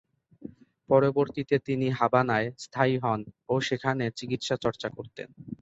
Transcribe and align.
পরবর্তীতে 0.89 1.55
তিনি 1.59 1.87
হাভানায় 1.89 2.47
স্থায়ী 2.57 2.95
হন 2.97 3.19
ও 3.49 3.55
সেখানে 3.61 4.05
চিকিৎসা 4.19 4.55
চর্চা 4.57 4.87
করতেন। 4.89 5.27